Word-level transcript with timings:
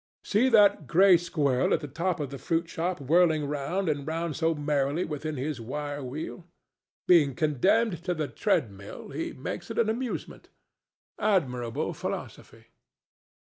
See 0.23 0.49
that 0.49 0.87
gray 0.87 1.15
squirrel 1.15 1.75
at 1.75 1.81
the 1.81 1.87
door 1.87 2.15
of 2.23 2.31
the 2.31 2.39
fruit 2.39 2.67
shop 2.67 2.99
whirling 2.99 3.45
round 3.45 3.87
and 3.87 4.07
round 4.07 4.35
so 4.35 4.55
merrily 4.55 5.05
within 5.05 5.37
his 5.37 5.61
wire 5.61 6.01
wheel! 6.03 6.47
Being 7.05 7.35
condemned 7.35 8.03
to 8.05 8.15
the 8.15 8.27
treadmill, 8.27 9.09
he 9.09 9.31
makes 9.31 9.69
it 9.69 9.77
an 9.77 9.89
amusement. 9.89 10.49
Admirable 11.19 11.93
philosophy! 11.93 12.65